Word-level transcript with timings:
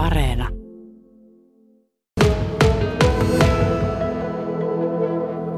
Areena. 0.00 0.48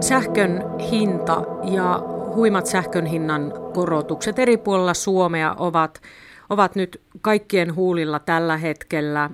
Sähkön 0.01 0.63
hinta 0.91 1.43
ja 1.73 2.03
huimat 2.35 2.67
sähkön 2.67 3.07
hinnan 3.07 3.53
korotukset 3.75 4.39
eri 4.39 4.57
puolilla 4.57 4.95
Suomea 4.95 5.55
ovat, 5.59 6.03
ovat 6.51 6.75
nyt 6.75 7.01
kaikkien 7.21 7.75
huulilla 7.75 8.19
tällä 8.19 8.57
hetkellä. 8.57 9.31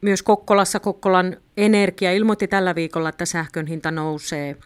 Myös 0.00 0.22
Kokkolassa 0.22 0.80
Kokkolan 0.80 1.36
Energia 1.56 2.12
ilmoitti 2.12 2.48
tällä 2.48 2.74
viikolla, 2.74 3.08
että 3.08 3.24
sähkön 3.24 3.66
hinta 3.66 3.90
nousee 3.90 4.56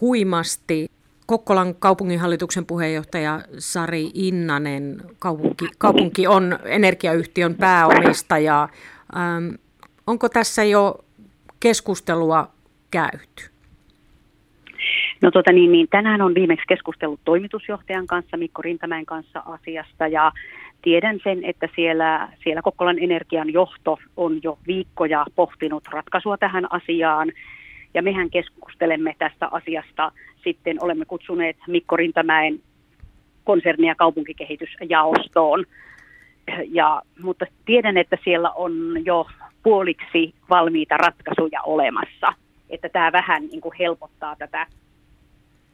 huimasti. 0.00 0.90
Kokkolan 1.26 1.74
kaupunginhallituksen 1.74 2.66
puheenjohtaja 2.66 3.40
Sari 3.58 4.10
Innanen, 4.14 5.00
kaupunki, 5.18 5.68
kaupunki 5.78 6.26
on 6.26 6.58
energiayhtiön 6.64 7.54
pääomistaja. 7.54 8.68
Ähm, 9.16 9.54
onko 10.06 10.28
tässä 10.28 10.64
jo 10.64 11.04
keskustelua 11.60 12.48
käyty? 12.90 13.50
No 15.22 15.30
tota 15.30 15.52
niin, 15.52 15.72
niin, 15.72 15.88
tänään 15.90 16.22
on 16.22 16.34
viimeksi 16.34 16.66
keskustellut 16.68 17.20
toimitusjohtajan 17.24 18.06
kanssa, 18.06 18.36
Mikko 18.36 18.62
Rintamäen 18.62 19.06
kanssa 19.06 19.42
asiasta 19.46 20.06
ja 20.06 20.32
tiedän 20.82 21.20
sen, 21.24 21.44
että 21.44 21.68
siellä, 21.76 22.28
siellä 22.44 22.62
Kokkolan 22.62 22.98
energian 22.98 23.52
johto 23.52 23.98
on 24.16 24.40
jo 24.42 24.58
viikkoja 24.66 25.26
pohtinut 25.36 25.88
ratkaisua 25.92 26.36
tähän 26.38 26.72
asiaan 26.72 27.32
ja 27.96 28.02
mehän 28.02 28.30
keskustelemme 28.30 29.14
tästä 29.18 29.48
asiasta 29.50 30.12
sitten, 30.44 30.84
olemme 30.84 31.04
kutsuneet 31.04 31.56
Mikko 31.66 31.96
Rintamäen 31.96 32.60
konsernia 33.44 33.94
kaupunkikehitysjaostoon. 33.94 35.64
Ja, 36.68 37.02
mutta 37.22 37.46
tiedän, 37.64 37.96
että 37.96 38.18
siellä 38.24 38.50
on 38.50 38.72
jo 39.04 39.26
puoliksi 39.62 40.34
valmiita 40.50 40.96
ratkaisuja 40.96 41.62
olemassa, 41.62 42.32
että 42.70 42.88
tämä 42.88 43.12
vähän 43.12 43.46
niin 43.46 43.60
kuin 43.60 43.74
helpottaa 43.78 44.36
tätä 44.36 44.66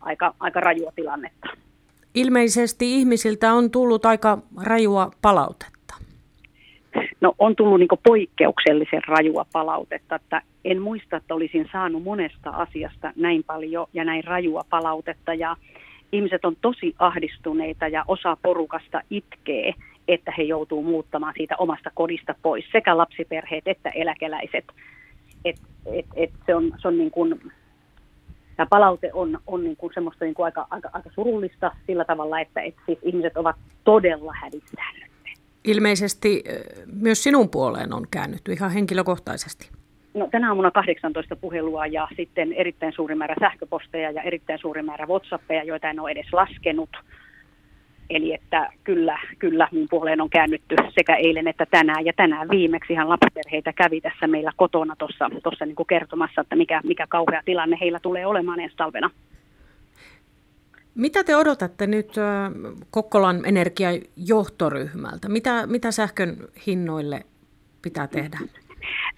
aika, 0.01 0.35
aika 0.41 0.61
rajua 0.61 0.93
tilannetta. 0.97 1.49
Ilmeisesti 2.15 2.95
ihmisiltä 2.95 3.53
on 3.53 3.71
tullut 3.71 4.07
aika 4.07 4.39
rajua 4.63 5.11
palautetta. 5.23 5.72
No 7.23 7.35
on 7.39 7.57
tullut 7.57 7.79
niin 7.79 7.89
poikkeuksellisen 8.03 9.03
rajua 9.09 9.47
palautetta, 9.53 10.15
että 10.15 10.43
en 10.65 10.83
muista, 10.83 11.17
että 11.17 11.35
olisin 11.35 11.69
saanut 11.73 12.03
monesta 12.03 12.51
asiasta 12.51 13.13
näin 13.17 13.45
paljon 13.45 13.87
ja 13.93 14.05
näin 14.05 14.25
rajua 14.25 14.65
palautetta 14.71 15.35
ja 15.35 15.57
ihmiset 16.13 16.45
on 16.45 16.57
tosi 16.61 16.95
ahdistuneita 16.99 17.89
ja 17.89 18.05
osa 18.09 18.37
porukasta 18.43 19.01
itkee, 19.11 19.75
että 20.09 20.33
he 20.39 20.43
joutuu 20.43 20.83
muuttamaan 20.83 21.35
siitä 21.37 21.57
omasta 21.59 21.91
kodista 21.95 22.35
pois, 22.43 22.65
sekä 22.73 22.97
lapsiperheet 22.97 23.69
että 23.69 23.91
eläkeläiset. 23.91 24.65
Et, 25.45 25.57
et, 25.87 26.07
et 26.17 26.31
se 26.47 26.55
on, 26.55 26.73
se 26.79 26.89
on 26.89 26.99
niin 26.99 27.11
kuin, 27.11 27.53
tämä 28.57 28.67
palaute 28.71 29.11
on, 29.13 29.39
on 29.47 29.65
niin 29.65 29.77
kuin 29.77 29.95
semmoista 29.95 30.25
niin 30.25 30.35
kuin 30.35 30.45
aika, 30.45 30.67
aika, 30.71 30.91
aika 30.93 31.11
surullista 31.15 31.73
sillä 31.87 32.05
tavalla, 32.05 32.41
että 32.41 32.61
et 32.61 32.75
siis 32.87 32.99
ihmiset 33.03 33.37
ovat 33.37 33.57
todella 33.85 34.33
hädissään. 34.43 35.12
Ilmeisesti 35.65 36.45
myös 37.01 37.23
sinun 37.23 37.49
puoleen 37.49 37.93
on 37.93 38.07
käännytty 38.11 38.53
ihan 38.53 38.71
henkilökohtaisesti. 38.71 39.71
No, 40.15 40.29
tänä 40.31 40.49
aamuna 40.49 40.71
18 40.71 41.37
puhelua 41.37 41.87
ja 41.87 42.09
sitten 42.17 42.53
erittäin 42.53 42.93
suuri 42.93 43.15
määrä 43.15 43.35
sähköposteja 43.41 44.11
ja 44.11 44.23
erittäin 44.23 44.59
suuri 44.59 44.83
määrä 44.83 45.07
WhatsAppeja, 45.07 45.65
joita 45.65 45.91
en 45.91 46.01
ole 46.01 46.11
edes 46.11 46.33
laskenut. 46.33 46.91
Eli 48.11 48.35
että 48.35 48.73
kyllä, 48.85 49.19
kyllä 49.39 49.69
minun 49.73 49.89
puoleen 49.91 50.21
on 50.21 50.31
käännytty 50.31 50.77
sekä 50.95 51.17
eilen 51.17 51.49
että 51.49 51.67
tänään. 51.71 52.05
Ja 52.05 52.13
tänään 52.17 52.49
viimeksi 52.51 52.93
ihan 52.93 53.09
lapsiperheitä 53.09 53.73
kävi 53.73 54.01
tässä 54.01 54.27
meillä 54.27 54.53
kotona 54.57 54.97
tuossa, 54.97 55.31
tuossa 55.43 55.67
niin 55.67 55.77
kertomassa, 55.89 56.41
että 56.41 56.57
mikä, 56.57 56.81
mikä 56.85 57.07
kauhea 57.07 57.43
tilanne 57.45 57.79
heillä 57.81 58.01
tulee 58.01 58.27
olemaan 58.27 58.61
ensi 58.61 58.77
talvena. 58.77 59.11
Mitä 60.95 61.25
te 61.25 61.37
odotatte 61.37 61.87
nyt 61.87 62.13
Kokkolan 62.91 63.41
energiajohtoryhmältä? 63.47 65.29
Mitä, 65.29 65.67
mitä 65.67 65.91
sähkön 65.91 66.37
hinnoille 66.67 67.23
pitää 67.83 68.07
tehdä? 68.07 68.39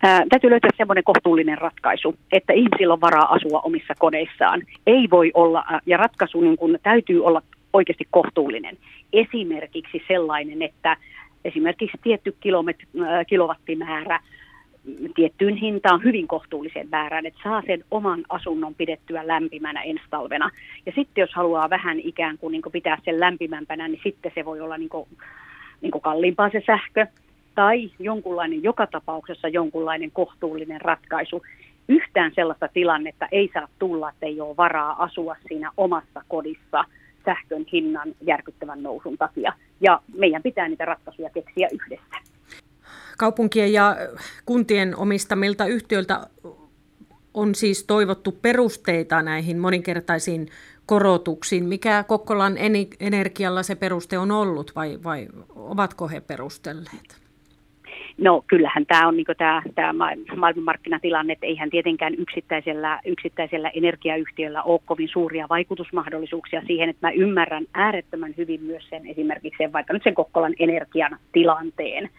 Ää, 0.03 0.23
täytyy 0.29 0.51
löytää 0.51 0.71
semmoinen 0.77 1.05
kohtuullinen 1.05 1.59
ratkaisu, 1.59 2.15
että 2.33 2.53
ihmisillä 2.53 2.93
on 2.93 3.01
varaa 3.01 3.35
asua 3.35 3.61
omissa 3.61 3.95
kodeissaan. 3.99 4.63
Ei 4.87 5.09
voi 5.11 5.31
olla, 5.35 5.65
ja 5.87 5.97
ratkaisu 5.97 6.41
niin 6.41 6.57
kun, 6.57 6.79
täytyy 6.83 7.25
olla 7.25 7.43
oikeasti 7.73 8.05
kohtuullinen. 8.11 8.77
Esimerkiksi 9.13 10.03
sellainen, 10.09 10.63
että 10.63 10.97
esimerkiksi 11.45 11.99
tietty 12.03 12.37
kilomet, 12.41 12.77
äh, 13.01 13.27
kilowattimäärä 13.27 14.21
tiettyyn 15.15 15.57
hintaan 15.57 16.05
hyvin 16.05 16.29
kohtuullisen 16.29 16.89
määrän, 16.91 17.27
että 17.27 17.41
saa 17.43 17.63
sen 17.67 17.85
oman 17.91 18.25
asunnon 18.29 18.75
pidettyä 18.75 19.27
lämpimänä 19.27 19.83
ensi 19.83 20.05
talvena. 20.11 20.51
Ja 20.87 20.93
sitten 20.95 21.23
jos 21.23 21.35
haluaa 21.35 21.71
vähän 21.71 22.01
ikään 22.01 22.39
kuin, 22.39 22.53
niin 22.53 22.63
kuin 22.63 22.73
pitää 22.73 22.99
sen 23.05 23.21
lämpimämpänä, 23.21 23.89
niin 23.89 24.01
sitten 24.05 24.33
se 24.35 24.45
voi 24.45 24.61
olla 24.61 24.79
niin 24.79 24.89
kuin, 24.89 25.09
niin 25.81 25.91
kuin 25.91 26.03
kalliimpaa 26.03 26.51
se 26.51 26.63
sähkö 26.67 27.07
tai 27.55 27.91
jonkunlainen, 27.99 28.63
joka 28.63 28.87
tapauksessa 28.87 29.49
jonkunlainen 29.49 30.11
kohtuullinen 30.11 30.81
ratkaisu. 30.81 31.43
Yhtään 31.89 32.33
sellaista 32.35 32.69
tilannetta 32.69 33.29
ei 33.33 33.51
saa 33.55 33.69
tulla, 33.79 34.11
että 34.11 34.27
ei 34.27 34.41
ole 34.41 34.57
varaa 34.57 35.03
asua 35.03 35.37
siinä 35.49 35.71
omassa 35.77 36.23
kodissa 36.29 36.85
sähkön 37.25 37.65
hinnan 37.73 38.15
järkyttävän 38.21 38.83
nousun 38.83 39.19
takia. 39.19 39.53
Ja 39.81 40.01
meidän 40.17 40.43
pitää 40.43 40.69
niitä 40.69 40.85
ratkaisuja 40.85 41.31
keksiä 41.31 41.69
yhdessä. 41.73 41.84
Kaupunkien 43.25 43.73
ja 43.73 43.97
kuntien 44.47 44.97
omistamilta 44.97 45.67
yhtiöiltä 45.67 46.21
on 47.35 47.55
siis 47.55 47.85
toivottu 47.85 48.33
perusteita 48.43 49.23
näihin 49.23 49.59
moninkertaisiin 49.59 50.49
korotuksiin. 50.87 51.65
Mikä 51.65 52.05
Kokkolan 52.09 52.55
energialla 53.01 53.63
se 53.63 53.75
peruste 53.75 54.19
on 54.19 54.31
ollut 54.31 54.73
vai, 54.77 54.99
vai 55.05 55.29
ovatko 55.55 56.09
he 56.09 56.21
perustelleet? 56.21 57.21
No 58.19 58.45
kyllähän 58.47 58.87
tämä 58.87 59.09
on 59.09 59.17
niin 59.17 59.27
tämä, 59.39 59.63
tämä 59.75 59.93
maailmanmarkkinatilanne, 60.37 61.33
että 61.33 61.47
eihän 61.47 61.71
tietenkään 61.71 62.15
yksittäisellä, 62.15 63.01
yksittäisellä 63.05 63.71
energiayhtiöllä 63.75 64.63
ole 64.63 64.81
kovin 64.85 65.09
suuria 65.09 65.47
vaikutusmahdollisuuksia 65.49 66.63
siihen, 66.67 66.89
että 66.89 67.07
mä 67.07 67.13
ymmärrän 67.13 67.65
äärettömän 67.75 68.35
hyvin 68.37 68.63
myös 68.63 68.85
sen 68.91 69.07
esimerkiksi 69.07 69.59
sen, 69.59 69.73
vaikka 69.73 69.93
nyt 69.93 70.03
sen 70.05 70.15
Kokkolan 70.15 70.55
energian 70.59 71.19
tilanteen, 71.33 72.11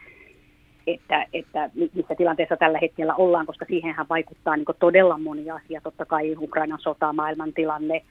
että, 0.87 1.25
että 1.33 1.69
missä 1.75 2.15
tilanteessa 2.17 2.57
tällä 2.57 2.79
hetkellä 2.81 3.15
ollaan, 3.15 3.45
koska 3.45 3.65
siihenhän 3.65 4.05
vaikuttaa 4.09 4.57
niin 4.57 4.65
todella 4.79 5.17
moni 5.17 5.51
asia, 5.51 5.81
totta 5.81 6.05
kai 6.05 6.35
Ukrainan 6.37 6.79
sota, 6.81 7.13
maailmantilanne, 7.13 8.01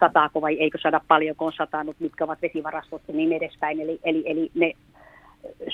sataako 0.00 0.40
vai 0.40 0.54
eikö 0.60 0.78
sada 0.82 1.00
paljon, 1.08 1.36
kun 1.36 1.46
on 1.46 1.52
satanut, 1.56 1.96
mitkä 2.00 2.24
ovat 2.24 2.42
vesivarastot 2.42 3.02
ja 3.08 3.14
niin 3.14 3.32
edespäin. 3.32 3.80
Eli, 3.80 4.00
eli, 4.04 4.22
eli 4.26 4.50
ne 4.54 4.72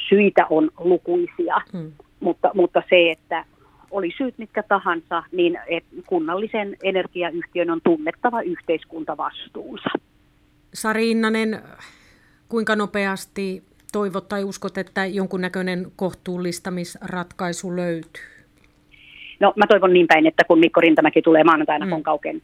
syitä 0.08 0.46
on 0.50 0.70
lukuisia, 0.78 1.60
hmm. 1.72 1.92
mutta, 2.20 2.50
mutta 2.54 2.82
se, 2.90 3.10
että 3.10 3.44
oli 3.90 4.10
syyt 4.16 4.38
mitkä 4.38 4.62
tahansa, 4.62 5.22
niin 5.32 5.58
kunnallisen 6.06 6.76
energiayhtiön 6.82 7.70
on 7.70 7.80
tunnettava 7.84 8.42
yhteiskuntavastuunsa. 8.42 9.90
Sari 10.74 11.10
Innanen, 11.10 11.62
kuinka 12.48 12.76
nopeasti 12.76 13.62
toivot 13.92 14.28
tai 14.28 14.44
uskot, 14.44 14.78
että 14.78 15.06
jonkunnäköinen 15.06 15.86
kohtuullistamisratkaisu 15.96 17.76
löytyy? 17.76 18.22
No 19.40 19.52
mä 19.56 19.66
toivon 19.66 19.92
niin 19.92 20.06
päin, 20.06 20.26
että 20.26 20.44
kun 20.44 20.58
Mikko 20.58 20.80
Rintamäki 20.80 21.22
tulee 21.22 21.44
maanantaina 21.44 21.86
mm. 21.86 21.90
Konkauken 21.90 22.42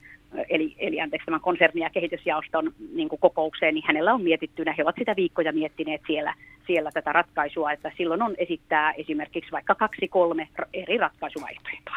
eli, 0.48 0.74
eli 0.78 1.00
anteeksi 1.00 1.26
tämän 1.26 1.40
konserni- 1.40 1.80
ja 1.80 1.90
kehitysjaoston 1.90 2.72
niin 2.94 3.08
kokoukseen, 3.08 3.74
niin 3.74 3.84
hänellä 3.86 4.14
on 4.14 4.22
mietittynä, 4.22 4.74
he 4.78 4.82
ovat 4.82 4.94
sitä 4.98 5.16
viikkoja 5.16 5.52
miettineet 5.52 6.00
siellä, 6.06 6.34
siellä 6.66 6.90
tätä 6.94 7.12
ratkaisua, 7.12 7.72
että 7.72 7.92
silloin 7.96 8.22
on 8.22 8.34
esittää 8.38 8.92
esimerkiksi 8.92 9.52
vaikka 9.52 9.74
kaksi, 9.74 10.08
kolme 10.08 10.48
eri 10.72 10.98
ratkaisuvaihtoehtoa. 10.98 11.96